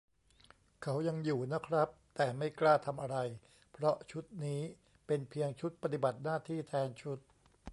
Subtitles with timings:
[0.83, 3.17] เขายังอยู่นะครับ แต่ไม่กล้าทำอะไร
[3.71, 4.61] เพราะชุดนี้
[5.07, 7.19] เป็นเพียง ชุดปฏิบัติหน้าที่แทนชุด